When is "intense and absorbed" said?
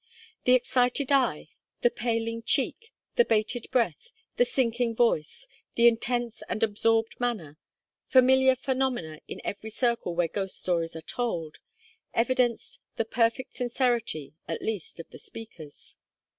5.87-7.19